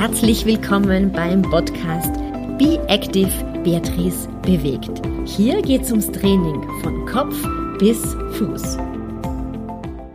[0.00, 2.14] Herzlich willkommen beim Podcast
[2.56, 3.28] Be Active
[3.62, 5.02] Beatrice bewegt.
[5.26, 7.36] Hier geht es ums Training von Kopf
[7.78, 8.00] bis
[8.38, 8.78] Fuß.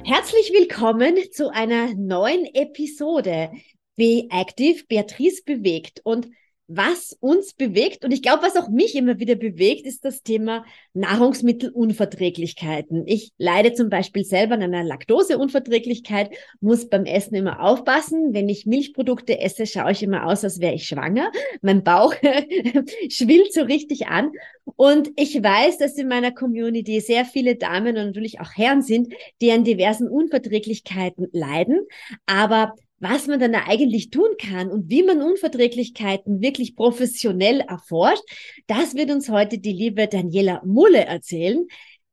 [0.04, 3.52] Herzlich willkommen zu einer neuen Episode
[3.96, 6.30] Be Active Beatrice bewegt und
[6.68, 8.04] was uns bewegt.
[8.04, 13.04] Und ich glaube, was auch mich immer wieder bewegt, ist das Thema Nahrungsmittelunverträglichkeiten.
[13.06, 18.34] Ich leide zum Beispiel selber an einer Laktoseunverträglichkeit, muss beim Essen immer aufpassen.
[18.34, 21.32] Wenn ich Milchprodukte esse, schaue ich immer aus, als wäre ich schwanger.
[21.62, 22.16] Mein Bauch
[23.10, 24.32] schwillt so richtig an.
[24.76, 29.14] Und ich weiß, dass in meiner Community sehr viele Damen und natürlich auch Herren sind,
[29.42, 31.86] die an diversen Unverträglichkeiten leiden.
[32.26, 38.24] Aber was man dann eigentlich tun kann und wie man Unverträglichkeiten wirklich professionell erforscht,
[38.68, 41.68] das wird uns heute die liebe Daniela Mulle erzählen.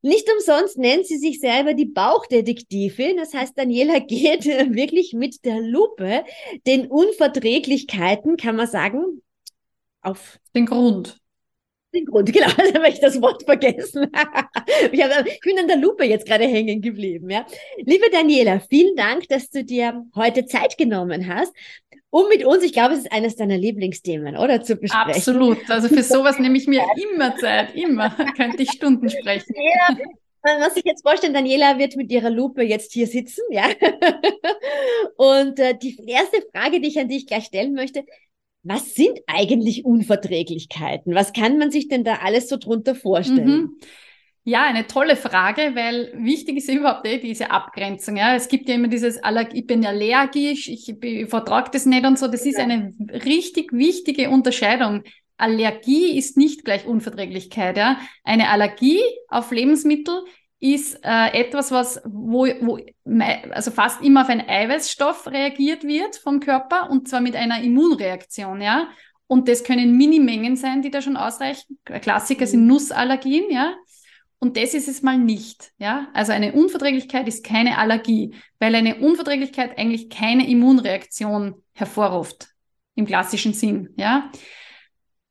[0.05, 3.17] Nicht umsonst nennt sie sich selber die Bauchdetektivin.
[3.17, 6.25] Das heißt, Daniela geht wirklich mit der Lupe
[6.67, 9.23] den Unverträglichkeiten, kann man sagen,
[10.01, 11.22] auf den Grund
[11.93, 14.11] den Grund, genau, also habe ich das Wort vergessen.
[14.93, 17.31] ich, hab, ich bin an der Lupe jetzt gerade hängen geblieben.
[17.31, 17.47] Ja.
[17.79, 21.53] Liebe Daniela, vielen Dank, dass du dir heute Zeit genommen hast,
[22.11, 25.15] um mit uns, ich glaube, es ist eines deiner Lieblingsthemen, oder, zu besprechen.
[25.15, 29.55] Absolut, also für sowas nehme ich mir immer Zeit, immer, könnte ich Stunden sprechen.
[29.57, 29.97] Ja,
[30.45, 33.65] man muss sich jetzt vorstellen, Daniela wird mit ihrer Lupe jetzt hier sitzen, ja.
[35.17, 38.05] Und äh, die erste Frage, die ich an dich gleich stellen möchte,
[38.63, 41.15] was sind eigentlich Unverträglichkeiten?
[41.15, 43.63] Was kann man sich denn da alles so drunter vorstellen?
[43.63, 43.77] Mhm.
[44.45, 48.17] Ja, eine tolle Frage, weil wichtig ist überhaupt eh diese Abgrenzung.
[48.17, 49.21] Ja, es gibt ja immer dieses,
[49.53, 52.27] ich bin allergisch, ich, ich vertrage das nicht und so.
[52.27, 52.93] Das ist eine
[53.25, 55.05] richtig wichtige Unterscheidung.
[55.37, 57.77] Allergie ist nicht gleich Unverträglichkeit.
[57.77, 60.25] Ja, eine Allergie auf Lebensmittel
[60.63, 62.79] ist äh, etwas, was wo, wo
[63.51, 68.61] also fast immer auf einen Eiweißstoff reagiert wird vom Körper und zwar mit einer Immunreaktion,
[68.61, 68.89] ja.
[69.27, 71.81] Und das können Minimengen sein, die da schon ausreichen.
[71.85, 72.69] Klassiker sind mhm.
[72.69, 73.75] Nussallergien, ja.
[74.39, 76.07] Und das ist es mal nicht, ja.
[76.15, 82.51] Also eine Unverträglichkeit ist keine Allergie, weil eine Unverträglichkeit eigentlich keine Immunreaktion hervorruft
[82.95, 84.31] im klassischen Sinn, ja.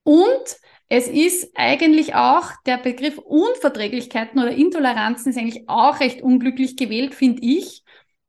[0.03, 0.57] Und
[0.93, 7.15] es ist eigentlich auch der Begriff Unverträglichkeiten oder Intoleranzen ist eigentlich auch recht unglücklich gewählt,
[7.15, 7.83] finde ich,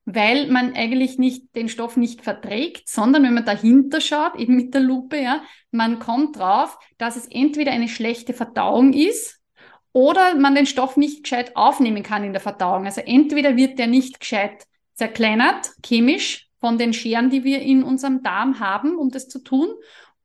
[0.04, 4.74] weil man eigentlich nicht den Stoff nicht verträgt, sondern wenn man dahinter schaut, eben mit
[4.74, 9.40] der Lupe, ja, man kommt drauf, dass es entweder eine schlechte Verdauung ist
[9.90, 12.86] oder man den Stoff nicht gescheit aufnehmen kann in der Verdauung.
[12.86, 18.22] Also entweder wird der nicht gescheit zerkleinert, chemisch, von den Scheren, die wir in unserem
[18.22, 19.68] Darm haben, um das zu tun,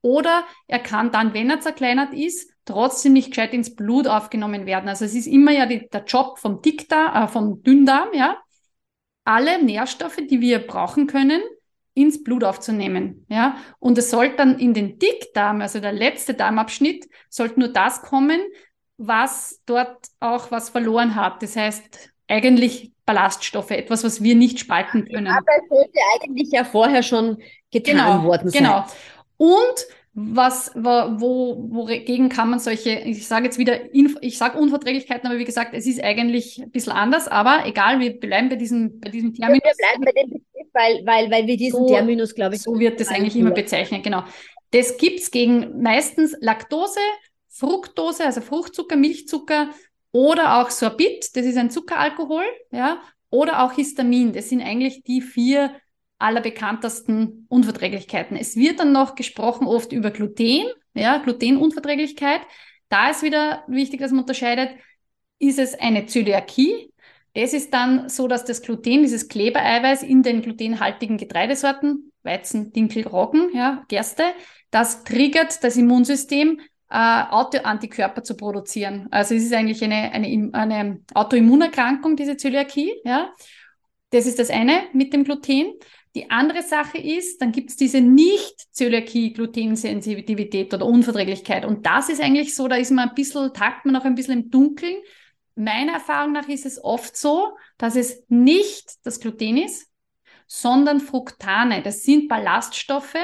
[0.02, 4.88] oder er kann dann, wenn er zerkleinert ist, trotzdem nicht gescheit ins Blut aufgenommen werden.
[4.88, 8.38] Also es ist immer ja die, der Job vom Dickdarm, äh, vom Dünndarm, ja,
[9.24, 11.42] alle Nährstoffe, die wir brauchen können,
[11.94, 13.56] ins Blut aufzunehmen, ja.
[13.80, 18.40] Und es sollte dann in den Dickdarm, also der letzte Darmabschnitt, sollte nur das kommen,
[18.98, 21.42] was dort auch was verloren hat.
[21.42, 25.28] Das heißt, eigentlich Ballaststoffe, etwas, was wir nicht spalten können.
[25.28, 27.38] Aber es sollte eigentlich ja vorher schon
[27.70, 28.64] getan genau, worden sein.
[28.64, 28.84] Genau.
[29.38, 29.86] Und
[30.20, 35.44] was, wo, wogegen kann man solche, ich sage jetzt wieder, ich sage Unverträglichkeiten, aber wie
[35.44, 39.32] gesagt, es ist eigentlich ein bisschen anders, aber egal, wir bleiben bei diesem, bei diesem
[39.32, 39.62] Terminus.
[39.62, 42.76] wir bleiben bei dem Begriff, weil, weil, weil wir diesen so, Terminus, glaube ich, so
[42.78, 44.24] wird das eigentlich immer bezeichnet, genau.
[44.72, 47.00] Das gibt's gegen meistens Laktose,
[47.48, 49.70] Fructose, also Fruchtzucker, Milchzucker
[50.10, 53.00] oder auch Sorbit, das ist ein Zuckeralkohol, ja,
[53.30, 55.70] oder auch Histamin, das sind eigentlich die vier
[56.18, 58.36] allerbekanntesten Unverträglichkeiten.
[58.36, 62.40] Es wird dann noch gesprochen oft über Gluten, ja, Glutenunverträglichkeit.
[62.88, 64.70] Da ist wieder wichtig, dass man unterscheidet,
[65.38, 66.92] ist es eine Zöliakie?
[67.34, 73.06] Das ist dann so, dass das Gluten, dieses Klebereiweiß in den glutenhaltigen Getreidesorten, Weizen, Dinkel,
[73.06, 74.24] Roggen, ja, Gerste,
[74.70, 79.08] das triggert das Immunsystem, äh, Autoantikörper zu produzieren.
[79.10, 83.32] Also es ist eigentlich eine, eine, eine Autoimmunerkrankung, diese Zöliakie, ja.
[84.10, 85.74] Das ist das eine mit dem Gluten.
[86.14, 91.64] Die andere Sache ist, dann gibt es diese Nicht-Zöliakie, Glutensensitivität oder Unverträglichkeit.
[91.64, 94.42] Und das ist eigentlich so, da ist man ein bisschen, tagt man noch ein bisschen
[94.42, 94.96] im Dunkeln.
[95.54, 99.88] Meiner Erfahrung nach ist es oft so, dass es nicht das Gluten ist,
[100.46, 101.82] sondern Fructane.
[101.82, 103.16] Das sind Ballaststoffe,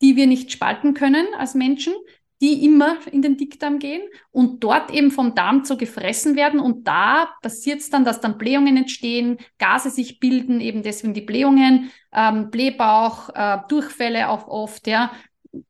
[0.00, 1.94] die wir nicht spalten können als Menschen,
[2.40, 6.60] die immer in den Dickdarm gehen und dort eben vom Darm zu gefressen werden.
[6.60, 11.22] Und da passiert es dann, dass dann Blähungen entstehen, Gase sich bilden, eben deswegen die
[11.22, 15.12] Blähungen, ähm, Blähbauch, äh, Durchfälle auch oft, ja.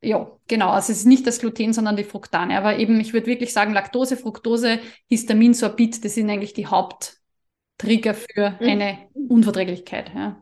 [0.01, 0.71] Ja, genau.
[0.71, 2.57] Also es ist nicht das Gluten, sondern die Fructane.
[2.57, 8.13] Aber eben, ich würde wirklich sagen, Laktose, Fructose, Histamin, Sorbit, das sind eigentlich die Haupttrigger
[8.13, 8.67] für mhm.
[8.67, 10.11] eine Unverträglichkeit.
[10.13, 10.41] Ja.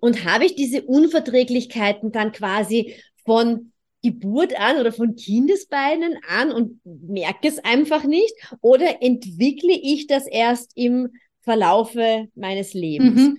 [0.00, 2.94] Und habe ich diese Unverträglichkeiten dann quasi
[3.26, 3.72] von
[4.02, 8.34] Geburt an oder von Kindesbeinen an und merke es einfach nicht?
[8.60, 11.08] Oder entwickle ich das erst im
[11.40, 13.20] Verlaufe meines Lebens?
[13.20, 13.38] Mhm.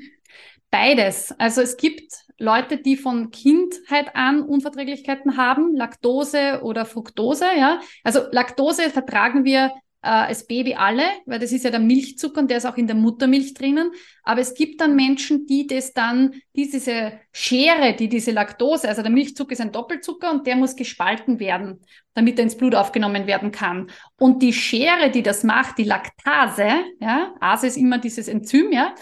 [0.72, 1.34] Beides.
[1.40, 7.82] Also es gibt Leute, die von Kindheit an Unverträglichkeiten haben, Laktose oder Fructose, ja.
[8.04, 12.50] Also Laktose vertragen wir äh, als Baby alle, weil das ist ja der Milchzucker und
[12.50, 13.92] der ist auch in der Muttermilch drinnen.
[14.24, 19.02] Aber es gibt dann Menschen, die das dann, die diese Schere, die diese Laktose, also
[19.02, 21.82] der Milchzucker ist ein Doppelzucker und der muss gespalten werden,
[22.14, 23.92] damit er ins Blut aufgenommen werden kann.
[24.18, 26.70] Und die Schere, die das macht, die Laktase,
[27.00, 28.94] ja, Ase ist immer dieses Enzym, ja,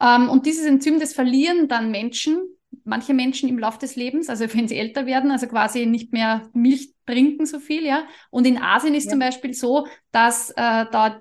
[0.00, 2.42] ähm, und dieses Enzym, das verlieren dann Menschen,
[2.84, 6.42] manche Menschen im Laufe des Lebens, also wenn sie älter werden, also quasi nicht mehr
[6.52, 8.04] Milch trinken so viel, ja.
[8.30, 9.10] Und in Asien ist ja.
[9.10, 10.54] zum Beispiel so, dass äh,
[10.90, 11.20] da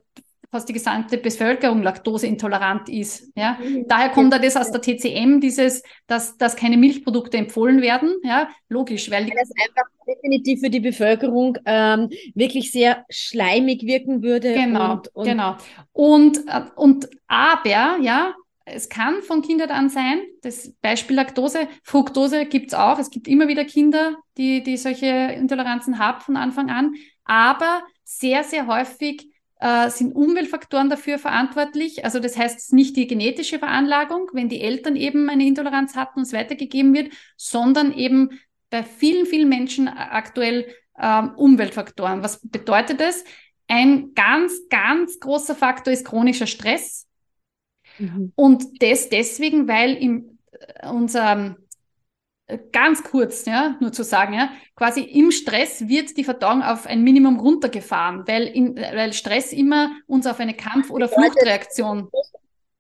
[0.54, 3.32] fast die gesamte Bevölkerung laktoseintolerant ist.
[3.36, 3.58] Ja?
[3.60, 3.88] Mhm.
[3.88, 8.14] Daher kommt da das aus der TCM, dieses, dass, dass keine Milchprodukte empfohlen werden.
[8.24, 14.22] Ja, logisch, weil, weil das einfach definitiv für die Bevölkerung ähm, wirklich sehr schleimig wirken
[14.22, 14.54] würde.
[14.54, 15.56] Genau, und, und genau.
[15.92, 22.46] Und, äh, und aber, ja, es kann von Kindheit an sein, das Beispiel Laktose, Fructose
[22.46, 22.98] gibt's auch.
[22.98, 26.94] Es gibt immer wieder Kinder, die, die solche Intoleranzen haben von Anfang an.
[27.26, 29.30] Aber sehr, sehr häufig
[29.60, 32.06] äh, sind Umweltfaktoren dafür verantwortlich.
[32.06, 36.26] Also das heißt nicht die genetische Veranlagung, wenn die Eltern eben eine Intoleranz hatten und
[36.26, 38.40] es weitergegeben wird, sondern eben
[38.70, 42.24] bei vielen, vielen Menschen aktuell äh, Umweltfaktoren.
[42.24, 43.24] Was bedeutet das?
[43.68, 47.08] Ein ganz, ganz großer Faktor ist chronischer Stress.
[48.00, 48.32] Mhm.
[48.36, 51.56] Und das deswegen, weil in äh, unserem
[52.48, 56.86] äh, ganz kurz, ja, nur zu sagen, ja, quasi im Stress wird die Verdauung auf
[56.86, 62.10] ein Minimum runtergefahren, weil, in, weil Stress immer uns auf eine Kampf- oder Fluchtreaktion.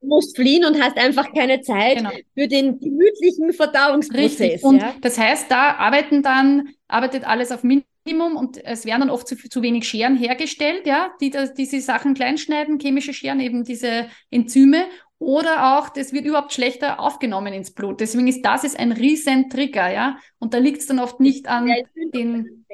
[0.01, 2.11] Du musst fliehen und hast einfach keine Zeit genau.
[2.33, 4.39] für den gemütlichen Verdauungsprozess.
[4.41, 4.63] Richtig.
[4.63, 4.93] Und ja?
[4.99, 9.35] das heißt, da arbeiten dann, arbeitet alles auf Minimum und es werden dann oft zu,
[9.35, 14.85] zu wenig Scheren hergestellt, ja, die das, diese Sachen kleinschneiden, chemische Scheren, eben diese Enzyme
[15.19, 18.01] oder auch, das wird überhaupt schlechter aufgenommen ins Blut.
[18.01, 20.17] Deswegen ist das ist ein riesen Trigger, ja.
[20.37, 21.69] Und da liegt es dann oft nicht an
[22.13, 22.65] den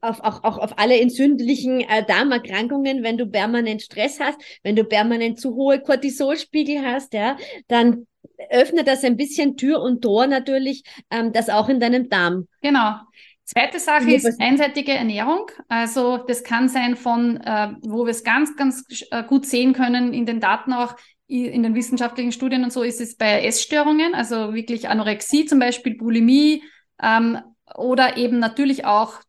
[0.00, 4.84] auf, auch, auch auf alle entzündlichen äh, Darmerkrankungen, wenn du permanent Stress hast, wenn du
[4.84, 7.36] permanent zu hohe Cortisolspiegel hast, ja,
[7.68, 8.06] dann
[8.50, 12.48] öffnet das ein bisschen Tür und Tor natürlich, ähm, das auch in deinem Darm.
[12.62, 12.96] Genau.
[13.44, 15.46] Zweite Sache ist einseitige Ernährung.
[15.68, 20.12] Also das kann sein von, äh, wo wir es ganz, ganz äh, gut sehen können
[20.12, 20.96] in den Daten auch,
[21.28, 25.94] in den wissenschaftlichen Studien und so ist es bei Essstörungen, also wirklich Anorexie zum Beispiel,
[25.94, 26.62] Bulimie
[27.02, 27.38] ähm,
[27.74, 29.20] oder eben natürlich auch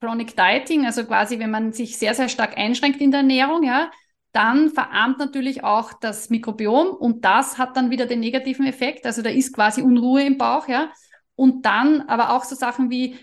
[0.00, 3.90] Chronic Dieting, also quasi wenn man sich sehr, sehr stark einschränkt in der Ernährung, ja,
[4.32, 9.22] dann verarmt natürlich auch das Mikrobiom und das hat dann wieder den negativen Effekt, also
[9.22, 10.92] da ist quasi Unruhe im Bauch, ja.
[11.34, 13.16] Und dann aber auch so Sachen wie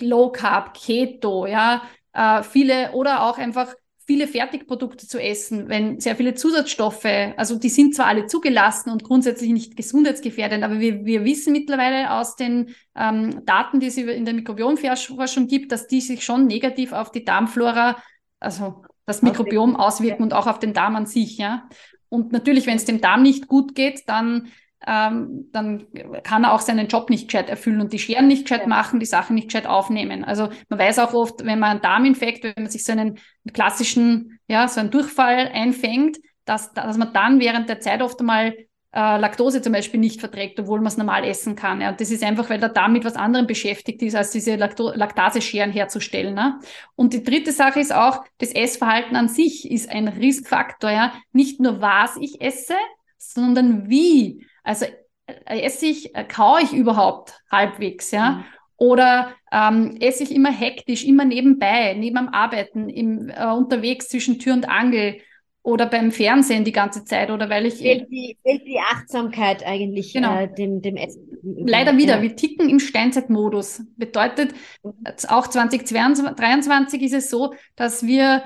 [0.00, 1.82] Low Carb, Keto, ja,
[2.12, 3.74] äh, viele oder auch einfach
[4.06, 7.06] viele Fertigprodukte zu essen, wenn sehr viele Zusatzstoffe,
[7.36, 12.10] also die sind zwar alle zugelassen und grundsätzlich nicht gesundheitsgefährdend, aber wir, wir wissen mittlerweile
[12.12, 16.92] aus den ähm, Daten, die es in der Mikrobiomforschung gibt, dass die sich schon negativ
[16.92, 17.96] auf die Darmflora,
[18.40, 21.68] also das Mikrobiom auswirken und auch auf den Darm an sich, ja.
[22.08, 24.52] Und natürlich, wenn es dem Darm nicht gut geht, dann
[24.86, 25.86] ähm, dann
[26.24, 29.06] kann er auch seinen Job nicht gescheit erfüllen und die Scheren nicht gescheit machen, die
[29.06, 30.24] Sachen nicht gescheit aufnehmen.
[30.24, 33.18] Also man weiß auch oft, wenn man einen Darminfekt, wenn man sich so einen
[33.52, 38.54] klassischen, ja, so einen Durchfall einfängt, dass, dass man dann während der Zeit oft einmal
[38.94, 41.80] äh, Laktose zum Beispiel nicht verträgt, obwohl man es normal essen kann.
[41.80, 41.92] Ja.
[41.92, 45.72] Das ist einfach, weil der Darm mit was anderem beschäftigt ist, als diese Lacto Laktasescheren
[45.72, 46.34] herzustellen.
[46.34, 46.60] Ne?
[46.94, 50.90] Und die dritte Sache ist auch, das Essverhalten an sich ist ein Riskfaktor.
[50.90, 51.12] Ja.
[51.32, 52.74] Nicht nur was ich esse,
[53.16, 54.46] sondern wie.
[54.62, 54.86] Also
[55.26, 58.30] äh, esse ich, äh, kaue ich überhaupt halbwegs, ja?
[58.30, 58.44] Mhm.
[58.76, 64.40] Oder ähm, esse ich immer hektisch, immer nebenbei, neben am Arbeiten, im, äh, unterwegs zwischen
[64.40, 65.18] Tür und Angel
[65.62, 67.74] oder beim Fernsehen die ganze Zeit oder weil ich.
[67.74, 70.40] Fehlt die, fehlt die Achtsamkeit eigentlich genau.
[70.40, 71.28] äh, dem, dem Essen.
[71.42, 72.22] Leider wieder, ja.
[72.22, 73.82] wir ticken im Steinzeitmodus.
[73.96, 74.92] Bedeutet, mhm.
[75.28, 78.42] auch 2023 ist es so, dass wir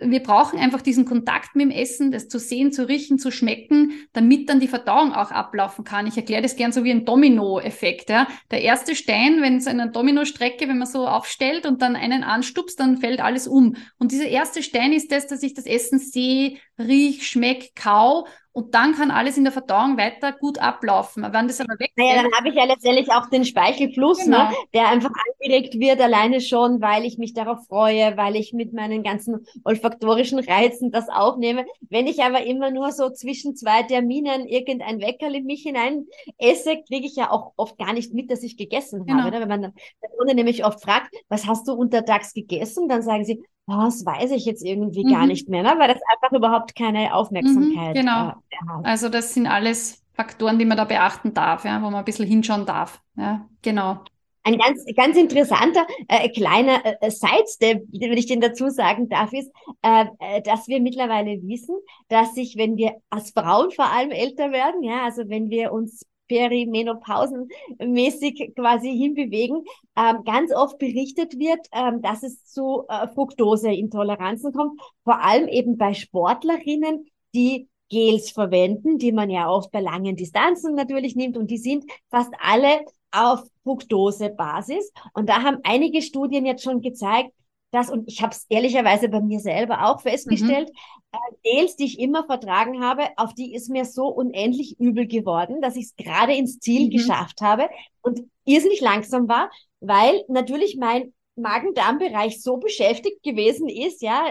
[0.00, 3.92] wir brauchen einfach diesen Kontakt mit dem Essen, das zu sehen, zu riechen, zu schmecken,
[4.12, 6.06] damit dann die Verdauung auch ablaufen kann.
[6.06, 8.10] Ich erkläre das gern so wie ein Domino-Effekt.
[8.10, 8.26] Ja.
[8.50, 12.80] Der erste Stein, wenn es eine Domino-Strecke, wenn man so aufstellt und dann einen anstupst,
[12.80, 13.76] dann fällt alles um.
[13.98, 18.72] Und dieser erste Stein ist das, dass ich das Essen sehe, riech, schmeck, kau und
[18.72, 21.24] dann kann alles in der Verdauung weiter gut ablaufen.
[21.24, 24.48] Wenn das aber weg Naja, dann habe ich ja letztendlich auch den Speichelfluss, ne, genau.
[24.48, 28.72] ne, der einfach angeregt wird, alleine schon, weil ich mich darauf freue, weil ich mit
[28.72, 31.66] meinen ganzen olfaktorischen Reizen das aufnehme.
[31.90, 36.06] Wenn ich aber immer nur so zwischen zwei Terminen irgendein Weckerl in mich hinein
[36.38, 39.22] esse, kriege ich ja auch oft gar nicht mit, dass ich gegessen genau.
[39.22, 39.32] habe.
[39.32, 39.40] Ne?
[39.40, 43.42] Wenn man dann Personen nämlich oft fragt, was hast du untertags gegessen, dann sagen sie,
[43.66, 45.12] das weiß ich jetzt irgendwie mhm.
[45.12, 45.74] gar nicht mehr, ne?
[45.78, 48.28] weil das einfach überhaupt keine Aufmerksamkeit mhm, genau.
[48.50, 48.84] Äh, hat.
[48.84, 52.26] Also das sind alles Faktoren, die man da beachten darf, ja, wo man ein bisschen
[52.26, 53.00] hinschauen darf.
[53.16, 54.00] Ja, genau.
[54.46, 59.50] Ein ganz, ganz interessanter äh, kleiner äh, Sidestep, wenn ich den dazu sagen darf, ist,
[59.80, 61.76] äh, äh, dass wir mittlerweile wissen,
[62.08, 66.04] dass sich, wenn wir als Frauen vor allem älter werden, ja, also wenn wir uns
[66.34, 69.64] perimenopausenmäßig quasi hinbewegen,
[69.96, 75.76] ähm, ganz oft berichtet wird, ähm, dass es zu äh, Fructoseintoleranzen kommt, vor allem eben
[75.76, 81.48] bei Sportlerinnen, die Gels verwenden, die man ja oft bei langen Distanzen natürlich nimmt und
[81.50, 82.80] die sind fast alle
[83.12, 84.92] auf Fructose-Basis.
[85.12, 87.30] Und da haben einige Studien jetzt schon gezeigt,
[87.74, 90.70] dass, und ich habe es ehrlicherweise bei mir selber auch festgestellt,
[91.12, 91.18] mhm.
[91.42, 95.76] äh, die ich immer vertragen habe, auf die ist mir so unendlich übel geworden, dass
[95.76, 96.90] ich es gerade ins Ziel mhm.
[96.90, 97.68] geschafft habe
[98.02, 99.50] und irrsinnig langsam war,
[99.80, 104.24] weil natürlich mein Magen-Darm-Bereich so beschäftigt gewesen ist, ja,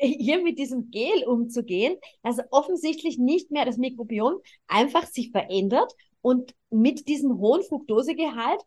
[0.00, 6.54] hier mit diesem Gel umzugehen, also offensichtlich nicht mehr das Mikrobiom einfach sich verändert und
[6.70, 8.60] mit diesem hohen Fructosegehalt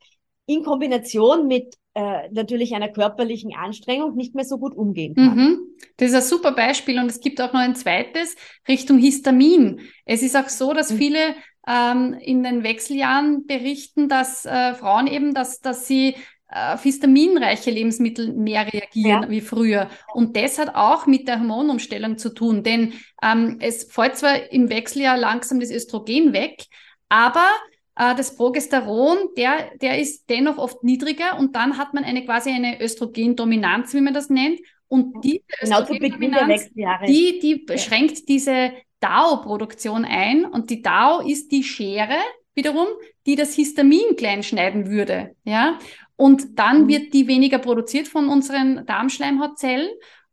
[0.49, 5.35] in Kombination mit äh, natürlich einer körperlichen Anstrengung nicht mehr so gut umgehen kann.
[5.35, 5.59] Mhm.
[5.97, 8.35] Das ist ein super Beispiel und es gibt auch noch ein zweites
[8.67, 9.81] Richtung Histamin.
[10.05, 10.97] Es ist auch so, dass mhm.
[10.97, 11.19] viele
[11.67, 16.15] ähm, in den Wechseljahren berichten, dass äh, Frauen eben, dass, dass sie
[16.47, 19.29] auf histaminreiche Lebensmittel mehr reagieren ja.
[19.29, 19.87] wie früher.
[20.15, 24.71] Und das hat auch mit der Hormonumstellung zu tun, denn ähm, es fällt zwar im
[24.71, 26.63] Wechseljahr langsam das Östrogen weg,
[27.07, 32.23] aber äh, das Progesteron, der, der ist dennoch oft niedriger und dann hat man eine
[32.23, 34.59] quasi eine Östrogendominanz, wie man das nennt.
[34.87, 41.63] Und die genau Östrogendominanz, die, die beschränkt diese DAO-Produktion ein und die DAO ist die
[41.63, 42.17] Schere
[42.53, 42.87] wiederum,
[43.25, 45.35] die das Histamin klein schneiden würde.
[45.43, 45.77] Ja?
[46.15, 46.87] Und dann mhm.
[46.87, 49.89] wird die weniger produziert von unseren Darmschleimhautzellen.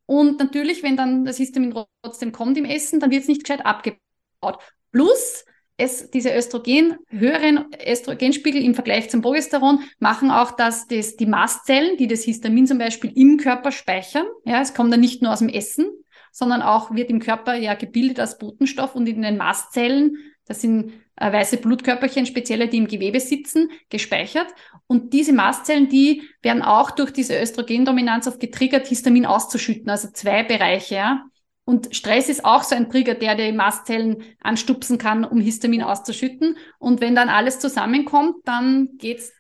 [0.07, 3.67] Und natürlich, wenn dann das Histamin trotzdem kommt im Essen, dann wird es nicht gescheit
[3.67, 4.59] abgebaut.
[4.93, 5.45] Plus,
[5.77, 11.97] es, diese Östrogen, höheren Östrogenspiegel im Vergleich zum Progesteron machen auch, dass das, die Mastzellen,
[11.99, 15.41] die das Histamin zum Beispiel im Körper speichern, ja, es kommt dann nicht nur aus
[15.41, 15.87] dem Essen,
[16.33, 20.17] sondern auch wird im Körper ja gebildet als Botenstoff und in den Mastzellen,
[20.47, 24.49] das sind äh, weiße Blutkörperchen, spezielle, die im Gewebe sitzen, gespeichert.
[24.87, 30.43] Und diese Mastzellen, die werden auch durch diese Östrogendominanz auf getriggert, Histamin auszuschütten, also zwei
[30.45, 30.95] Bereiche.
[30.95, 31.25] Ja.
[31.67, 36.57] Und Stress ist auch so ein Trigger, der die Mastzellen anstupsen kann, um Histamin auszuschütten.
[36.79, 39.33] Und wenn dann alles zusammenkommt, dann geht's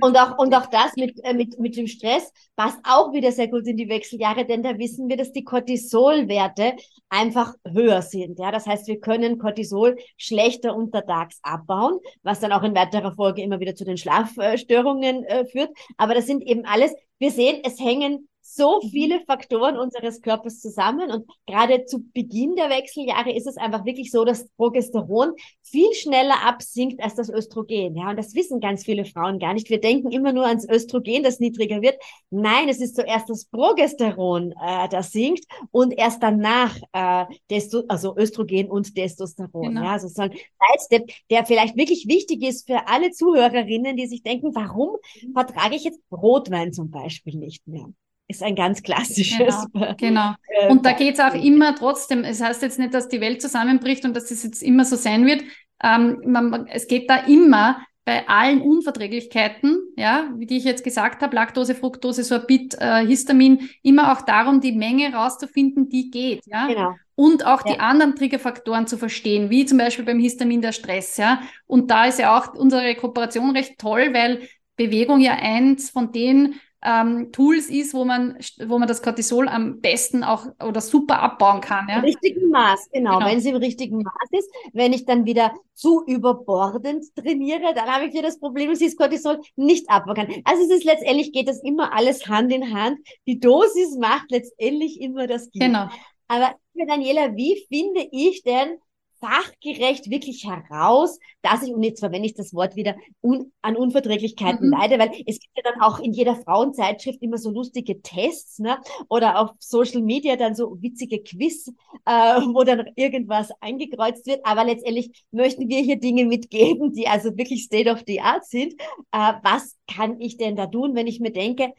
[0.00, 3.48] und auch, und auch das mit, äh, mit, mit dem Stress passt auch wieder sehr
[3.48, 6.74] gut in die Wechseljahre, denn da wissen wir, dass die Cortisolwerte
[7.08, 8.38] einfach höher sind.
[8.38, 13.42] Ja, das heißt, wir können Cortisol schlechter untertags abbauen, was dann auch in weiterer Folge
[13.42, 15.70] immer wieder zu den Schlafstörungen äh, führt.
[15.96, 18.88] Aber das sind eben alles, wir sehen, es hängen so mhm.
[18.88, 24.10] viele Faktoren unseres Körpers zusammen und gerade zu Beginn der Wechseljahre ist es einfach wirklich
[24.10, 27.96] so, dass Progesteron viel schneller absinkt als das Östrogen.
[27.96, 29.68] Ja, und das wissen ganz viele Frauen gar nicht.
[29.68, 31.96] Wir denken immer nur ans Östrogen, das niedriger wird.
[32.30, 38.16] Nein, es ist zuerst das Progesteron, äh, das sinkt und erst danach äh, Testo also
[38.16, 39.74] Östrogen und Testosteron.
[39.74, 39.84] Genau.
[39.84, 44.96] Ja, sozusagen Sidestep, der vielleicht wirklich wichtig ist für alle Zuhörerinnen, die sich denken, warum
[45.22, 45.32] mhm.
[45.32, 47.86] vertrage ich jetzt Rotwein zum Beispiel nicht mehr?
[48.28, 49.66] Ist ein ganz klassisches.
[49.72, 49.94] Genau.
[49.98, 50.34] genau.
[50.68, 52.24] Und da geht es auch immer trotzdem.
[52.24, 55.26] Es heißt jetzt nicht, dass die Welt zusammenbricht und dass es jetzt immer so sein
[55.26, 55.42] wird.
[55.82, 61.22] Ähm, man, es geht da immer bei allen Unverträglichkeiten, ja, wie die ich jetzt gesagt
[61.22, 66.68] habe, Laktose, Fructose, Sorbit, äh, Histamin, immer auch darum, die Menge rauszufinden, die geht, ja.
[66.68, 66.94] Genau.
[67.16, 67.72] Und auch ja.
[67.72, 71.40] die anderen Triggerfaktoren zu verstehen, wie zum Beispiel beim Histamin der Stress, ja.
[71.66, 76.54] Und da ist ja auch unsere Kooperation recht toll, weil Bewegung ja eins von den
[76.86, 81.60] ähm, Tools ist, wo man, wo man das Cortisol am besten auch oder super abbauen
[81.60, 81.88] kann.
[81.88, 81.96] Ja?
[81.96, 83.18] Im richtigen Maß, genau.
[83.18, 83.28] genau.
[83.28, 88.06] Wenn es im richtigen Maß ist, wenn ich dann wieder zu überbordend trainiere, dann habe
[88.06, 90.28] ich wieder das Problem, dass ich das Cortisol nicht abbauen kann.
[90.44, 92.98] Also es ist letztendlich geht das immer alles Hand in Hand.
[93.26, 95.66] Die Dosis macht letztendlich immer das Gift.
[95.66, 95.88] Genau.
[96.28, 98.78] Aber Daniela, wie finde ich denn
[99.26, 104.68] fachgerecht wirklich heraus, dass ich, und jetzt verwende ich das Wort wieder, un, an Unverträglichkeiten
[104.68, 104.72] mhm.
[104.72, 108.78] leide, weil es gibt ja dann auch in jeder Frauenzeitschrift immer so lustige Tests, ne?
[109.08, 111.68] Oder auf Social Media dann so witzige Quiz,
[112.04, 114.40] äh, wo dann irgendwas eingekreuzt wird.
[114.44, 118.74] Aber letztendlich möchten wir hier Dinge mitgeben, die also wirklich State of the Art sind.
[119.12, 121.72] Äh, was kann ich denn da tun, wenn ich mir denke,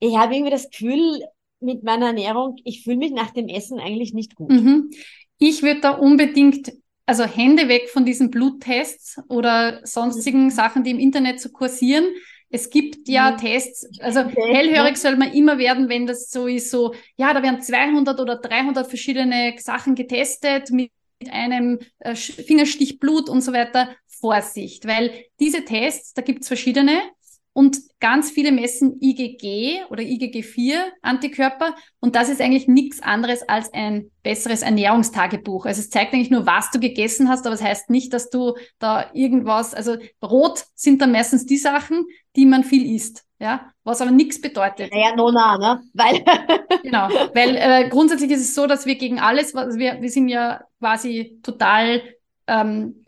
[0.00, 1.24] ich habe irgendwie das Gefühl,
[1.60, 4.50] mit meiner Ernährung, ich fühle mich nach dem Essen eigentlich nicht gut.
[4.50, 4.90] Mhm.
[5.38, 6.72] Ich würde da unbedingt,
[7.06, 10.50] also Hände weg von diesen Bluttests oder sonstigen mhm.
[10.50, 12.04] Sachen, die im Internet so kursieren.
[12.50, 13.36] Es gibt ja mhm.
[13.38, 17.60] Tests, also hellhörig soll man immer werden, wenn das so ist, so, ja, da werden
[17.60, 20.90] 200 oder 300 verschiedene Sachen getestet mit
[21.30, 23.90] einem äh, Fingerstich Blut und so weiter.
[24.20, 27.00] Vorsicht, weil diese Tests, da gibt's verschiedene
[27.58, 33.72] und ganz viele messen IgG oder IgG4 Antikörper und das ist eigentlich nichts anderes als
[33.72, 35.66] ein besseres Ernährungstagebuch.
[35.66, 38.54] Also es zeigt eigentlich nur, was du gegessen hast, aber es heißt nicht, dass du
[38.78, 42.04] da irgendwas, also rot sind dann meistens die Sachen,
[42.36, 44.92] die man viel isst, ja, was aber nichts bedeutet.
[44.92, 45.82] Naja, nona, ne?
[45.94, 46.22] Weil
[46.84, 50.28] genau, weil äh, grundsätzlich ist es so, dass wir gegen alles, was wir, wir sind
[50.28, 52.02] ja quasi total
[52.46, 53.04] ähm,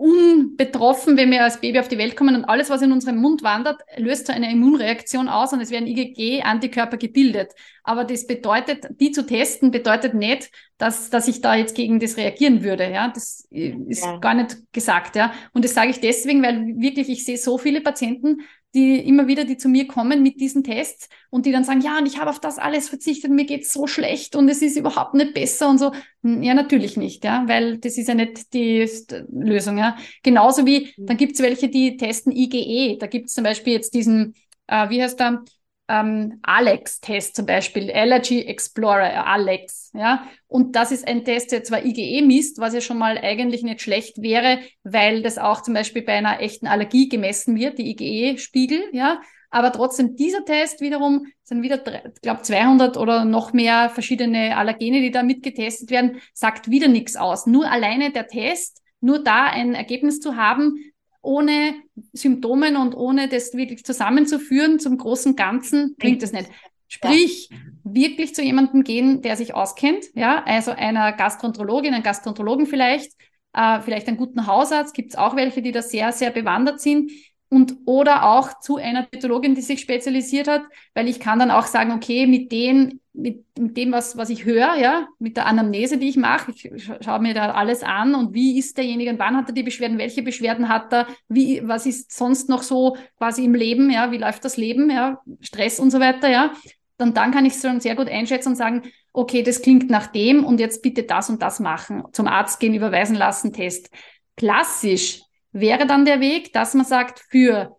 [0.00, 3.42] unbetroffen, wenn wir als Baby auf die Welt kommen und alles, was in unserem Mund
[3.42, 7.52] wandert, löst so eine Immunreaktion aus und es werden IgG-Antikörper gebildet.
[7.84, 12.16] Aber das bedeutet, die zu testen, bedeutet nicht, dass, dass ich da jetzt gegen das
[12.16, 12.90] reagieren würde.
[12.90, 14.16] Ja, das ist ja.
[14.18, 15.16] gar nicht gesagt.
[15.16, 18.38] Ja, und das sage ich deswegen, weil wirklich ich sehe so viele Patienten,
[18.74, 21.98] die immer wieder, die zu mir kommen mit diesen Tests und die dann sagen, ja,
[21.98, 25.14] und ich habe auf das alles verzichtet, mir geht's so schlecht und es ist überhaupt
[25.14, 25.92] nicht besser und so.
[26.22, 28.88] Ja, natürlich nicht, ja, weil das ist ja nicht die
[29.32, 29.96] Lösung, ja.
[30.22, 31.06] Genauso wie, mhm.
[31.06, 32.98] dann gibt's welche, die testen IgE.
[32.98, 34.34] Da gibt's zum Beispiel jetzt diesen,
[34.66, 35.42] äh, wie heißt der,
[35.90, 40.26] ähm, Alex-Test zum Beispiel, Allergy Explorer, äh, Alex, ja.
[40.46, 43.82] Und das ist ein Test, der zwar IgE misst, was ja schon mal eigentlich nicht
[43.82, 48.84] schlecht wäre, weil das auch zum Beispiel bei einer echten Allergie gemessen wird, die IgE-Spiegel,
[48.92, 49.20] ja.
[49.50, 51.78] Aber trotzdem, dieser Test wiederum sind wieder,
[52.22, 57.46] glaube, 200 oder noch mehr verschiedene Allergene, die da mitgetestet werden, sagt wieder nichts aus.
[57.46, 60.76] Nur alleine der Test, nur da ein Ergebnis zu haben,
[61.22, 61.74] ohne
[62.12, 66.50] Symptomen und ohne das wirklich zusammenzuführen zum großen Ganzen, bringt es nicht.
[66.88, 67.56] Sprich, ja.
[67.84, 73.12] wirklich zu jemandem gehen, der sich auskennt, ja, also einer Gastroenterologin, einem Gastroenterologen vielleicht,
[73.52, 77.12] äh, vielleicht einen guten Hausarzt, gibt es auch welche, die da sehr, sehr bewandert sind,
[77.50, 80.62] und oder auch zu einer Pathologin, die sich spezialisiert hat,
[80.94, 84.44] weil ich kann dann auch sagen, okay, mit dem, mit, mit dem, was, was ich
[84.44, 88.34] höre, ja, mit der Anamnese, die ich mache, ich schaue mir da alles an und
[88.34, 91.86] wie ist derjenige und wann hat er die Beschwerden, welche Beschwerden hat er, wie, was
[91.86, 95.90] ist sonst noch so quasi im Leben, ja, wie läuft das Leben, ja, Stress und
[95.90, 96.52] so weiter, ja.
[96.98, 100.06] Dann, dann kann ich es schon sehr gut einschätzen und sagen, okay, das klingt nach
[100.08, 102.04] dem und jetzt bitte das und das machen.
[102.12, 103.90] Zum Arzt gehen, überweisen lassen, Test.
[104.36, 107.76] Klassisch wäre dann der Weg, dass man sagt, für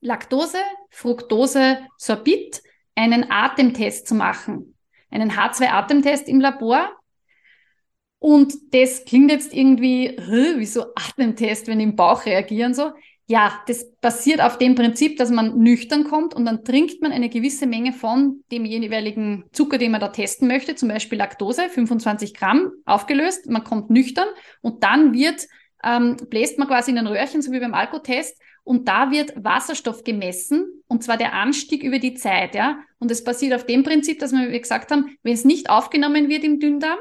[0.00, 0.58] Laktose,
[0.90, 2.62] Fructose, Sorbit
[2.96, 4.76] einen Atemtest zu machen.
[5.10, 6.90] Einen H2-Atemtest im Labor.
[8.18, 10.16] Und das klingt jetzt irgendwie,
[10.56, 12.92] wieso Atemtest, wenn im Bauch reagieren so?
[13.28, 17.28] Ja, das basiert auf dem Prinzip, dass man nüchtern kommt und dann trinkt man eine
[17.28, 22.34] gewisse Menge von dem jeweiligen Zucker, den man da testen möchte, zum Beispiel Laktose, 25
[22.34, 23.50] Gramm aufgelöst.
[23.50, 24.28] Man kommt nüchtern
[24.60, 25.46] und dann wird
[25.86, 30.02] ähm, bläst man quasi in ein Röhrchen, so wie beim Alkotest, und da wird Wasserstoff
[30.02, 32.80] gemessen, und zwar der Anstieg über die Zeit, ja.
[32.98, 36.28] Und es basiert auf dem Prinzip, dass wir, wie gesagt haben, wenn es nicht aufgenommen
[36.28, 36.98] wird im Dünndarm,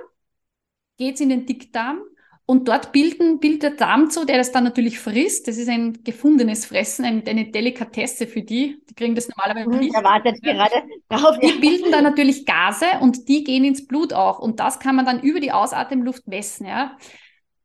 [0.98, 2.02] geht es in den Dickdarm
[2.46, 5.48] und dort bilden, bildet der Darm zu, der das dann natürlich frisst.
[5.48, 8.80] Das ist ein gefundenes Fressen, eine, eine Delikatesse für die.
[8.88, 9.96] Die kriegen das normalerweise mhm, nicht.
[9.96, 11.40] Erwartet gerade drauf.
[11.40, 14.38] Die bilden dann natürlich Gase und die gehen ins Blut auch.
[14.38, 16.96] Und das kann man dann über die Ausatemluft messen, ja.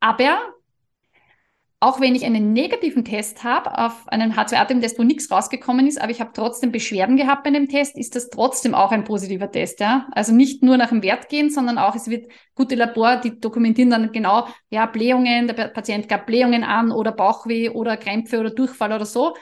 [0.01, 0.39] Aber
[1.83, 6.11] auch wenn ich einen negativen Test habe auf einen H2-Atem-Test, wo nichts rausgekommen ist, aber
[6.11, 9.81] ich habe trotzdem Beschwerden gehabt bei dem Test, ist das trotzdem auch ein positiver Test.
[9.81, 10.07] Ja?
[10.13, 13.89] Also nicht nur nach dem Wert gehen, sondern auch, es wird gute Labor, die dokumentieren
[13.89, 18.93] dann genau, ja, Blähungen, der Patient gab Blähungen an oder Bauchweh oder Krämpfe oder Durchfall
[18.93, 19.35] oder so.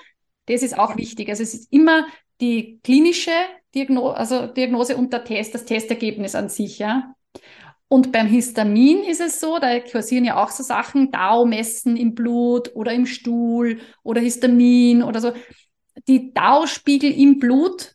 [0.46, 1.29] Das ist auch wichtig.
[1.31, 2.07] Also es ist immer
[2.40, 3.33] die klinische
[3.74, 6.79] Diagnose, also Diagnose und der Test, das Testergebnis an sich.
[6.79, 7.14] Ja?
[7.88, 12.74] Und beim Histamin ist es so, da kursieren ja auch so Sachen, DAO-Messen im Blut
[12.74, 15.33] oder im Stuhl oder Histamin oder so.
[16.07, 17.94] Die DAO-Spiegel im Blut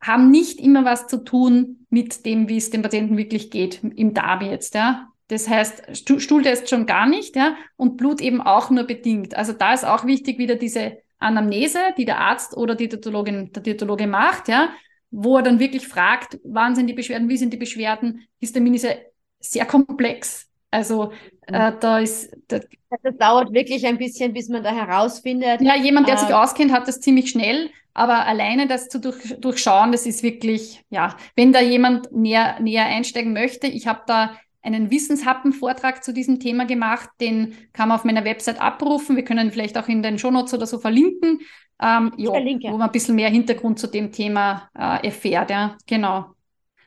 [0.00, 4.14] haben nicht immer was zu tun mit dem, wie es dem Patienten wirklich geht, im
[4.14, 5.06] Darm jetzt, ja.
[5.28, 9.36] Das heißt, Stuhltest schon gar nicht, ja, und Blut eben auch nur bedingt.
[9.36, 13.62] Also da ist auch wichtig wieder diese Anamnese, die der Arzt oder die Diätologin, der
[13.62, 14.70] Diätologe macht, ja,
[15.12, 18.26] wo er dann wirklich fragt, wann sind die Beschwerden, wie sind die Beschwerden.
[18.38, 18.94] Histamin ist ja
[19.40, 20.46] sehr komplex.
[20.70, 21.12] Also
[21.46, 22.36] äh, da ist.
[22.48, 22.60] Da,
[23.02, 25.60] das dauert wirklich ein bisschen, bis man da herausfindet.
[25.60, 27.70] Ja, jemand, der äh, sich auskennt, hat das ziemlich schnell.
[27.92, 32.86] Aber alleine das zu durch, durchschauen, das ist wirklich, ja, wenn da jemand näher, näher
[32.86, 37.08] einsteigen möchte, ich habe da einen Wissenshappen-Vortrag zu diesem Thema gemacht.
[37.20, 39.16] Den kann man auf meiner Website abrufen.
[39.16, 41.40] Wir können vielleicht auch in den Shownotes oder so verlinken,
[41.82, 42.30] ähm, ja.
[42.32, 45.50] wo man ein bisschen mehr Hintergrund zu dem Thema äh, erfährt.
[45.50, 46.26] Ja, genau.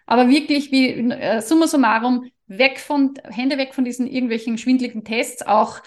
[0.05, 5.45] Aber wirklich, wie äh, summa summarum, weg von, Hände weg von diesen irgendwelchen schwindligen Tests,
[5.45, 5.79] auch,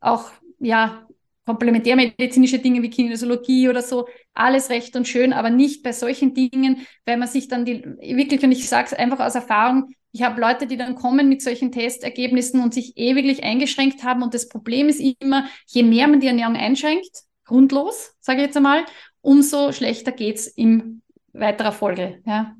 [0.00, 1.06] auch, ja,
[1.44, 6.86] komplementärmedizinische Dinge wie Kinesiologie oder so, alles recht und schön, aber nicht bei solchen Dingen,
[7.04, 10.40] weil man sich dann die, wirklich, und ich sage es einfach aus Erfahrung, ich habe
[10.40, 14.22] Leute, die dann kommen mit solchen Testergebnissen und sich ewiglich eingeschränkt haben.
[14.22, 18.56] Und das Problem ist immer, je mehr man die Ernährung einschränkt, grundlos, sage ich jetzt
[18.56, 18.84] einmal,
[19.22, 21.00] umso schlechter geht's in
[21.32, 22.20] weiterer Folge.
[22.26, 22.54] Ja.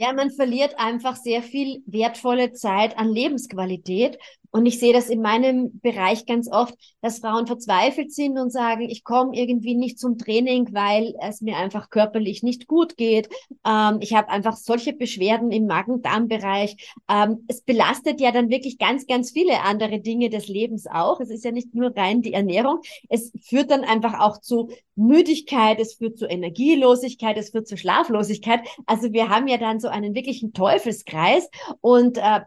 [0.00, 4.16] Ja, man verliert einfach sehr viel wertvolle Zeit an Lebensqualität
[4.52, 8.82] und ich sehe das in meinem Bereich ganz oft, dass Frauen verzweifelt sind und sagen,
[8.82, 13.28] ich komme irgendwie nicht zum Training, weil es mir einfach körperlich nicht gut geht.
[13.64, 16.94] Ähm, ich habe einfach solche Beschwerden im Magen-Darm-Bereich.
[17.08, 21.20] Ähm, es belastet ja dann wirklich ganz, ganz viele andere Dinge des Lebens auch.
[21.20, 22.80] Es ist ja nicht nur rein die Ernährung.
[23.08, 28.60] Es führt dann einfach auch zu Müdigkeit, es führt zu Energielosigkeit, es führt zu Schlaflosigkeit.
[28.86, 31.48] Also wir haben ja dann so einen wirklichen Teufelskreis
[31.80, 32.40] und äh,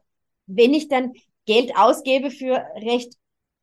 [0.45, 1.13] wenn ich dann
[1.45, 3.13] Geld ausgebe für recht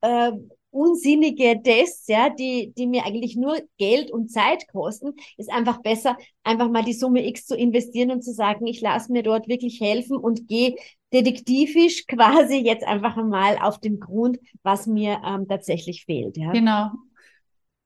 [0.03, 0.33] äh,
[0.71, 6.17] unsinnige Tests, ja, die, die mir eigentlich nur Geld und Zeit kosten, ist einfach besser,
[6.45, 9.81] einfach mal die Summe X zu investieren und zu sagen, ich lasse mir dort wirklich
[9.81, 10.77] helfen und gehe
[11.13, 16.37] detektivisch quasi jetzt einfach mal auf den Grund, was mir ähm, tatsächlich fehlt.
[16.37, 16.53] Ja.
[16.53, 16.91] Genau.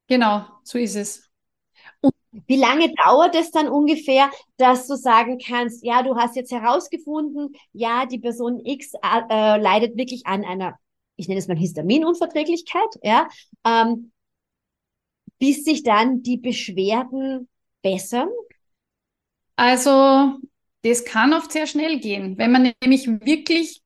[0.07, 1.24] Genau, so ist es.
[2.47, 7.55] Wie lange dauert es dann ungefähr, dass du sagen kannst, ja, du hast jetzt herausgefunden,
[7.71, 10.77] ja, die Person X äh, äh leidet wirklich an einer,
[11.15, 13.27] ich nenne es mal Histaminunverträglichkeit, ja,
[13.65, 14.11] ähm,
[15.39, 17.47] bis sich dann die Beschwerden
[17.81, 18.29] bessern?
[19.55, 20.39] Also,
[20.83, 23.81] das kann oft sehr schnell gehen, wenn man nämlich wirklich,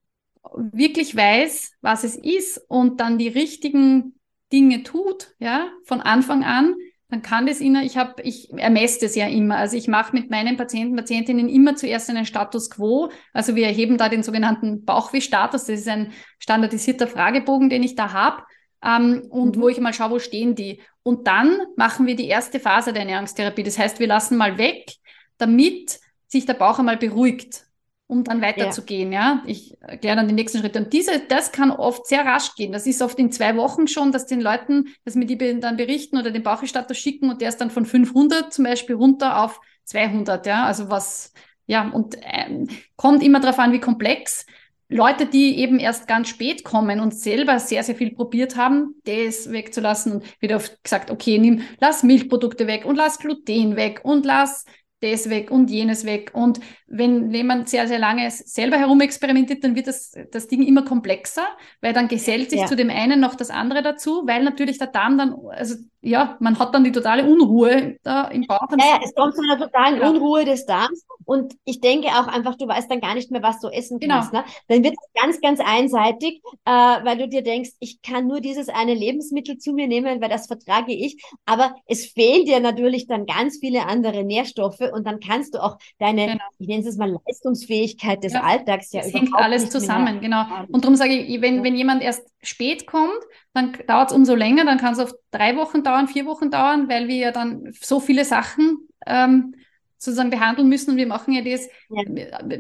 [0.53, 4.19] wirklich weiß, was es ist und dann die richtigen
[4.51, 6.75] Dinge tut, ja, von Anfang an,
[7.09, 9.57] dann kann das Ihnen, ich habe, ich ermesse das ja immer.
[9.57, 13.11] Also ich mache mit meinen Patienten, Patientinnen immer zuerst einen Status quo.
[13.33, 15.65] Also wir erheben da den sogenannten Bauchweh-Status.
[15.65, 18.43] Das ist ein standardisierter Fragebogen, den ich da habe.
[18.83, 19.61] Ähm, und mhm.
[19.61, 20.81] wo ich mal schaue, wo stehen die.
[21.01, 23.63] Und dann machen wir die erste Phase der Ernährungstherapie.
[23.63, 24.93] Das heißt, wir lassen mal weg,
[25.39, 27.63] damit sich der Bauch einmal beruhigt
[28.09, 29.11] um dann weiterzugehen.
[29.11, 29.19] Ja.
[29.19, 29.43] ja.
[29.45, 30.79] Ich erkläre dann die nächsten Schritte.
[30.79, 32.71] Und diese, das kann oft sehr rasch gehen.
[32.71, 36.17] Das ist oft in zwei Wochen schon, dass den Leuten, dass mir die dann berichten
[36.17, 40.43] oder den Bauchstatus schicken und der ist dann von 500 zum Beispiel runter auf 200.
[40.47, 41.33] Ja, also was,
[41.67, 44.47] ja, und ähm, kommt immer darauf an, wie komplex.
[44.91, 49.51] Leute, die eben erst ganz spät kommen und selber sehr, sehr viel probiert haben, das
[49.51, 54.25] wegzulassen und wieder oft gesagt, okay, nimm, lass Milchprodukte weg und lass Gluten weg und
[54.25, 54.65] lass
[55.01, 56.31] das weg und jenes weg.
[56.33, 61.47] Und wenn jemand sehr, sehr lange selber herumexperimentiert, dann wird das, das Ding immer komplexer,
[61.81, 62.65] weil dann gesellt sich ja.
[62.65, 66.57] zu dem einen noch das andere dazu, weil natürlich der Darm dann, also ja, man
[66.57, 68.67] hat dann die totale Unruhe da im Bauch.
[68.71, 70.09] Ja, ja es kommt zu einer totalen ja.
[70.09, 73.59] Unruhe des Darms und ich denke auch einfach, du weißt dann gar nicht mehr, was
[73.59, 74.15] du essen genau.
[74.15, 74.33] kannst.
[74.33, 74.43] Ne?
[74.67, 78.69] Dann wird es ganz, ganz einseitig, äh, weil du dir denkst, ich kann nur dieses
[78.69, 83.25] eine Lebensmittel zu mir nehmen, weil das vertrage ich, aber es fehlen dir natürlich dann
[83.25, 86.43] ganz viele andere Nährstoffe und dann kannst du auch deine, genau.
[86.59, 88.41] ich nenne es mal Leistungsfähigkeit des ja.
[88.41, 90.45] Alltags ja Es hängt alles zusammen, genau.
[90.71, 93.19] Und darum sage ich, wenn, wenn jemand erst spät kommt,
[93.53, 96.89] dann dauert es umso länger, dann kann es auf drei Wochen dauern, vier Wochen dauern,
[96.89, 99.55] weil wir ja dann so viele Sachen ähm,
[99.99, 102.03] sozusagen behandeln müssen und wir machen ja das, ja.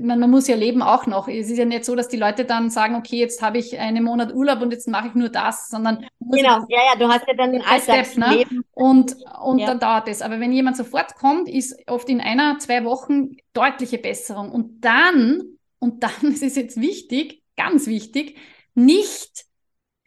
[0.01, 1.29] Man, man, muss ja leben auch noch.
[1.29, 4.03] Es ist ja nicht so, dass die Leute dann sagen, okay, jetzt habe ich einen
[4.03, 7.33] Monat Urlaub und jetzt mache ich nur das, sondern genau, ja, ja, du hast ja
[7.35, 8.57] dann ein Alltagsleben.
[8.57, 8.63] Ne?
[8.73, 9.67] Und, und ja.
[9.67, 10.21] dann dauert es.
[10.21, 14.51] Aber wenn jemand sofort kommt, ist oft in einer, zwei Wochen deutliche Besserung.
[14.51, 15.43] Und dann,
[15.79, 18.37] und dann, ist jetzt wichtig, ganz wichtig,
[18.75, 19.45] nicht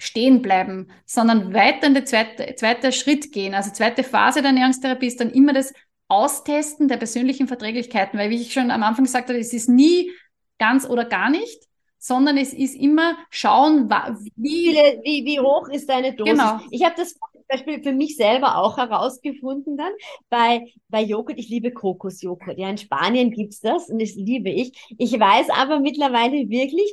[0.03, 3.55] stehen bleiben, sondern weiter in den zweiten zweite Schritt gehen.
[3.55, 5.73] Also zweite Phase der Ernährungstherapie ist dann immer das
[6.09, 10.11] Austesten der persönlichen Verträglichkeiten, weil wie ich schon am Anfang gesagt habe, es ist nie
[10.59, 13.89] ganz oder gar nicht, sondern es ist immer schauen,
[14.35, 16.33] wie, wie, wie hoch ist deine Dosis.
[16.33, 16.59] Genau.
[16.73, 17.15] Ich habe das
[17.53, 19.93] Beispiel für mich selber auch herausgefunden dann
[20.29, 21.39] bei, bei Joghurt.
[21.39, 22.59] Ich liebe Kokosjoghurt.
[22.59, 24.73] Ja, in Spanien gibt's das und das liebe ich.
[24.99, 26.93] Ich weiß aber mittlerweile wirklich,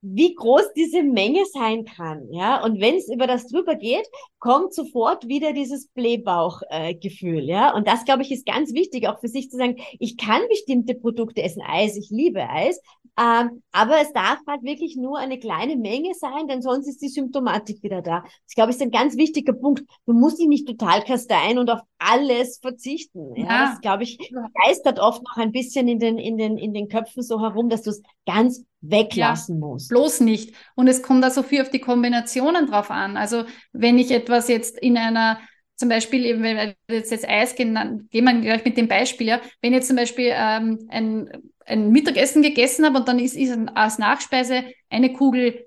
[0.00, 2.62] wie groß diese Menge sein kann, ja.
[2.62, 4.06] Und wenn es über das drüber geht,
[4.38, 7.74] kommt sofort wieder dieses Blähbauchgefühl, äh, ja.
[7.74, 10.94] Und das, glaube ich, ist ganz wichtig, auch für sich zu sagen, ich kann bestimmte
[10.94, 11.62] Produkte essen.
[11.66, 12.80] Eis, ich liebe Eis,
[13.18, 17.08] Ähm, aber es darf halt wirklich nur eine kleine Menge sein, denn sonst ist die
[17.08, 18.22] Symptomatik wieder da.
[18.46, 19.82] Das glaube ich ist ein ganz wichtiger Punkt.
[20.06, 23.34] Du musst dich nicht total kasteien und auf alles verzichten.
[23.34, 23.70] Ja, ja.
[23.70, 24.18] das glaube ich
[24.64, 27.82] geistert oft noch ein bisschen in den in den in den Köpfen so herum, dass
[27.82, 29.88] du es ganz weglassen ja, musst.
[29.88, 30.54] Bloß nicht.
[30.76, 33.16] Und es kommt da so viel auf die Kombinationen drauf an.
[33.16, 35.40] Also wenn ich etwas jetzt in einer
[35.74, 39.28] zum Beispiel, eben, wenn wir jetzt, jetzt Eis gehen, gehen wir gleich mit dem Beispiel,
[39.28, 39.40] ja.
[39.62, 41.30] Wenn jetzt zum Beispiel ähm, ein,
[41.68, 45.66] ein Mittagessen gegessen habe und dann ist, ist als Nachspeise eine Kugel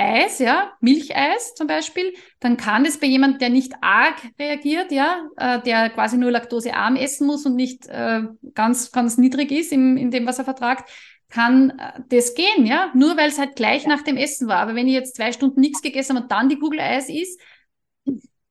[0.00, 5.26] Eis, ja, Milcheis zum Beispiel, dann kann das bei jemandem, der nicht arg reagiert, ja,
[5.36, 8.22] äh, der quasi nur laktosearm essen muss und nicht äh,
[8.54, 10.88] ganz, ganz niedrig ist im, in dem, was er vertragt,
[11.30, 14.58] kann äh, das gehen, ja, nur weil es halt gleich nach dem Essen war.
[14.58, 17.40] Aber wenn ich jetzt zwei Stunden nichts gegessen habe und dann die Kugel Eis isst,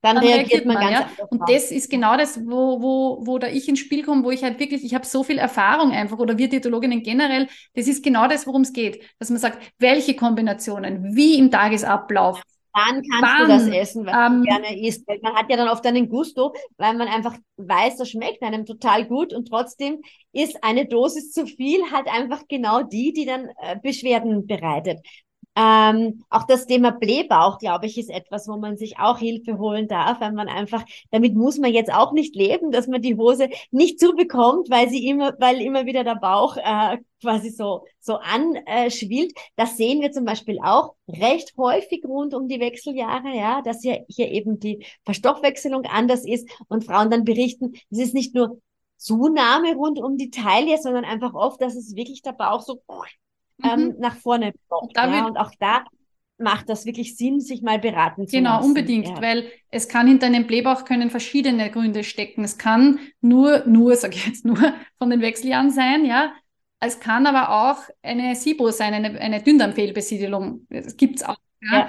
[0.00, 1.26] dann, dann reagiert, man, man ganz ja?
[1.28, 4.44] Und das ist genau das, wo, wo, wo da ich ins Spiel komme, wo ich
[4.44, 8.28] halt wirklich, ich habe so viel Erfahrung einfach, oder wir Diätologinnen generell, das ist genau
[8.28, 9.02] das, worum es geht.
[9.18, 12.42] Dass man sagt, welche Kombinationen, wie im Tagesablauf,
[12.74, 13.40] Wann kannst Wann?
[13.40, 15.06] du das essen, was ähm, du gerne isst?
[15.08, 18.66] Weil man hat ja dann oft einen Gusto, weil man einfach weiß, das schmeckt einem
[18.66, 23.48] total gut und trotzdem ist eine Dosis zu viel halt einfach genau die, die dann
[23.60, 25.00] äh, Beschwerden bereitet.
[25.60, 29.88] Ähm, auch das Thema Blähbauch, glaube ich, ist etwas, wo man sich auch Hilfe holen
[29.88, 33.48] darf, weil man einfach, damit muss man jetzt auch nicht leben, dass man die Hose
[33.72, 39.32] nicht zubekommt, weil sie immer, weil immer wieder der Bauch äh, quasi so, so anschwillt.
[39.56, 44.04] das sehen wir zum Beispiel auch recht häufig rund um die Wechseljahre, ja, dass hier,
[44.08, 48.60] hier eben die Verstoffwechselung anders ist und Frauen dann berichten, es ist nicht nur
[48.96, 52.80] Zunahme rund um die Taille, sondern einfach oft, dass es wirklich der Bauch so
[53.62, 53.94] ähm, mhm.
[53.98, 54.98] nach vorne blockt.
[54.98, 55.84] Und, ja, und auch da
[56.38, 58.60] macht das wirklich Sinn, sich mal beraten zu genau, lassen.
[58.62, 59.20] Genau, unbedingt, ja.
[59.20, 62.44] weil es kann hinter einem Blähbauch können verschiedene Gründe stecken.
[62.44, 64.56] Es kann nur, nur, sag ich jetzt nur,
[64.98, 66.32] von den Wechseljahren sein, ja.
[66.80, 70.66] Es kann aber auch eine SIBO sein, eine, eine Dünndarmfehlbesiedelung.
[70.70, 71.38] Das gibt's auch.
[71.60, 71.88] Ja.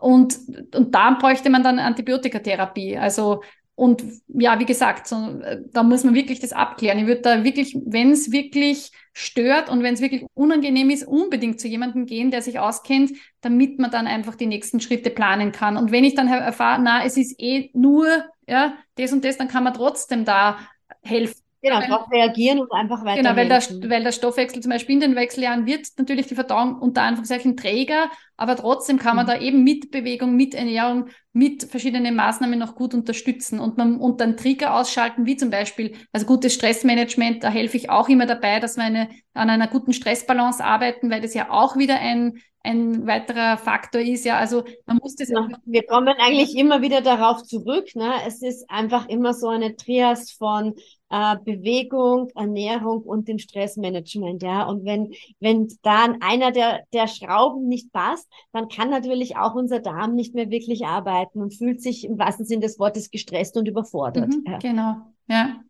[0.00, 0.36] Und,
[0.74, 2.98] und da bräuchte man dann Antibiotikatherapie.
[2.98, 3.42] Also
[3.76, 5.38] und ja, wie gesagt, so,
[5.70, 6.98] da muss man wirklich das abklären.
[6.98, 11.60] Ich würde da wirklich, wenn es wirklich stört und wenn es wirklich unangenehm ist, unbedingt
[11.60, 13.12] zu jemandem gehen, der sich auskennt,
[13.42, 15.76] damit man dann einfach die nächsten Schritte planen kann.
[15.76, 18.08] Und wenn ich dann erfahre, na, es ist eh nur
[18.48, 20.58] ja, das und das, dann kann man trotzdem da
[21.02, 21.45] helfen.
[21.62, 23.22] Genau, darauf reagieren und einfach weiter.
[23.22, 26.78] Genau, weil der, weil der Stoffwechsel zum Beispiel in den Wechseljahren wird natürlich die Verdauung
[26.78, 29.30] unter Anführungszeichen träger, aber trotzdem kann man mhm.
[29.30, 34.20] da eben mit Bewegung, mit Ernährung, mit verschiedenen Maßnahmen noch gut unterstützen und man und
[34.20, 38.60] dann Trigger ausschalten, wie zum Beispiel, also gutes Stressmanagement, da helfe ich auch immer dabei,
[38.60, 43.06] dass wir eine, an einer guten Stressbalance arbeiten, weil das ja auch wieder ein, ein
[43.06, 44.24] weiterer Faktor ist.
[44.24, 45.28] Ja, also man muss das.
[45.28, 47.94] Ja, wir kommen eigentlich immer wieder darauf zurück.
[47.94, 48.12] Ne?
[48.26, 50.74] Es ist einfach immer so eine Trias von
[51.10, 54.42] äh, Bewegung, Ernährung und dem Stressmanagement.
[54.42, 59.54] Ja, und wenn wenn dann einer der der Schrauben nicht passt, dann kann natürlich auch
[59.54, 63.56] unser Darm nicht mehr wirklich arbeiten und fühlt sich im wahrsten Sinne des Wortes gestresst
[63.56, 64.28] und überfordert.
[64.28, 64.58] Mhm, ja.
[64.58, 64.96] Genau.
[65.28, 65.60] Ja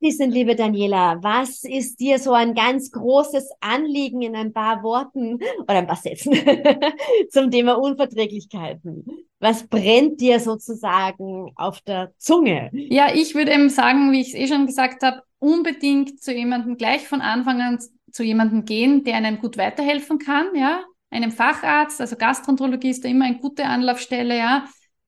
[0.00, 5.34] abschließend, liebe Daniela, was ist dir so ein ganz großes Anliegen in ein paar Worten
[5.60, 6.32] oder ein paar Sätzen
[7.30, 9.04] zum Thema Unverträglichkeiten?
[9.40, 12.70] Was brennt dir sozusagen auf der Zunge?
[12.72, 16.78] Ja, ich würde eben sagen, wie ich es eh schon gesagt habe, unbedingt zu jemandem
[16.78, 17.78] gleich von Anfang an
[18.10, 23.08] zu jemandem gehen, der einem gut weiterhelfen kann, ja, einem Facharzt, also Gastroenterologie ist da
[23.10, 24.64] immer eine gute Anlaufstelle, ja,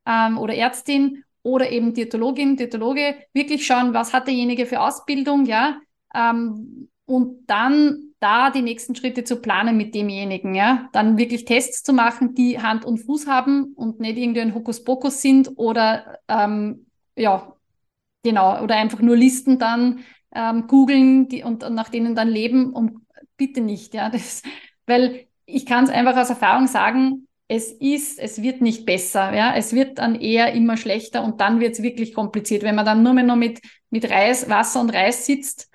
[0.07, 5.81] ähm, oder Ärztin oder eben Diätologin, Diätologe, wirklich schauen, was hat derjenige für Ausbildung, ja,
[6.15, 11.83] ähm, und dann da die nächsten Schritte zu planen mit demjenigen, ja, dann wirklich Tests
[11.83, 16.87] zu machen, die Hand und Fuß haben und nicht irgendwie ein Hokuspokus sind oder ähm,
[17.17, 17.53] ja,
[18.23, 22.73] genau, oder einfach nur Listen dann ähm, googeln die, und, und nach denen dann leben
[22.73, 23.01] und
[23.37, 24.43] bitte nicht, ja, das,
[24.87, 29.55] weil ich kann es einfach aus Erfahrung sagen, es ist, es wird nicht besser, ja,
[29.55, 33.03] es wird dann eher immer schlechter und dann wird es wirklich kompliziert, wenn man dann
[33.03, 33.61] nur mehr noch mit,
[33.91, 35.71] mit Reis, Wasser und Reis sitzt.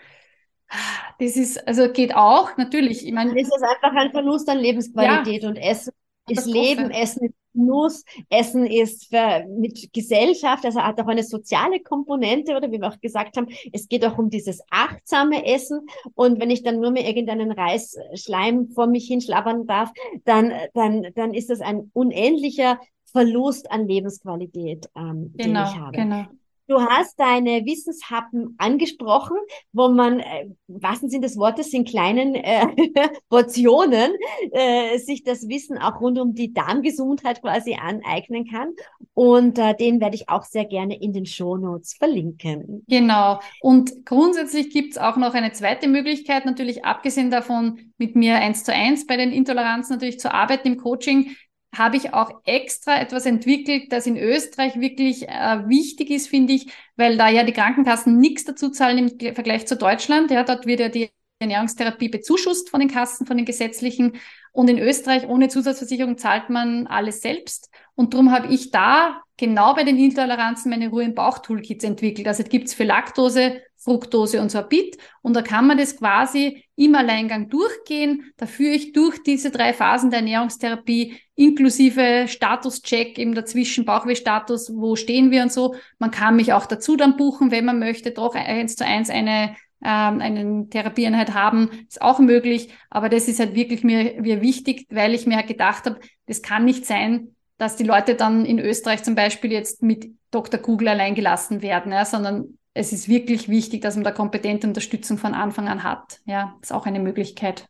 [1.20, 3.06] Das ist, also geht auch, natürlich.
[3.06, 3.30] Ich meine.
[3.40, 5.94] Es ist einfach ein Verlust an Lebensqualität ja, und Essen
[6.28, 9.12] ist Leben, Essen ist Genuss, Essen ist
[9.50, 13.88] mit Gesellschaft, also hat auch eine soziale Komponente oder wie wir auch gesagt haben, es
[13.88, 15.82] geht auch um dieses achtsame Essen
[16.14, 19.92] und wenn ich dann nur mehr irgendeinen Reisschleim vor mich hinschlabbern darf,
[20.24, 22.80] dann, dann, dann ist das ein unendlicher
[23.12, 25.98] Verlust an Lebensqualität, ähm, genau, den ich habe.
[25.98, 26.26] Genau.
[26.68, 29.38] Du hast deine Wissenshappen angesprochen,
[29.72, 32.68] wo man, äh, was sind des Wortes, in kleinen äh,
[33.30, 34.12] Portionen
[34.52, 38.74] äh, sich das Wissen auch rund um die Darmgesundheit quasi aneignen kann.
[39.14, 42.84] Und äh, den werde ich auch sehr gerne in den Shownotes verlinken.
[42.88, 43.40] Genau.
[43.62, 48.74] Und grundsätzlich gibt's auch noch eine zweite Möglichkeit, natürlich abgesehen davon, mit mir eins zu
[48.74, 51.36] eins bei den Intoleranzen natürlich zu arbeiten im Coaching,
[51.78, 56.68] habe ich auch extra etwas entwickelt, das in Österreich wirklich äh, wichtig ist, finde ich,
[56.96, 60.32] weil da ja die Krankenkassen nichts dazu zahlen im Vergleich zu Deutschland.
[60.32, 61.10] Ja, dort wird ja die
[61.40, 64.14] Ernährungstherapie bezuschusst von den Kassen, von den gesetzlichen.
[64.52, 67.70] Und in Österreich ohne Zusatzversicherung zahlt man alles selbst.
[67.94, 72.28] Und darum habe ich da genau bei den Intoleranzen meine Ruhe im Bauch-Toolkits entwickelt.
[72.28, 74.98] Also gibt's für Laktose, Fructose und Sorbit.
[75.22, 78.34] Und da kann man das quasi im Alleingang durchgehen.
[78.36, 84.98] Da führe ich durch diese drei Phasen der Ernährungstherapie inklusive Statuscheck eben dazwischen, Bauchweh-Status, wo
[84.98, 85.76] stehen wir und so.
[86.00, 89.56] Man kann mich auch dazu dann buchen, wenn man möchte, doch eins zu eins eine
[89.86, 92.74] ähm, eine Therapieeinheit haben, ist auch möglich.
[92.90, 96.42] Aber das ist halt wirklich mir, mir wichtig, weil ich mir halt gedacht habe, das
[96.42, 100.60] kann nicht sein, dass die Leute dann in Österreich zum Beispiel jetzt mit Dr.
[100.60, 105.18] Google allein gelassen werden, ja, sondern es ist wirklich wichtig, dass man da kompetente Unterstützung
[105.18, 106.22] von Anfang an hat.
[106.26, 107.68] Ja, ist auch eine Möglichkeit.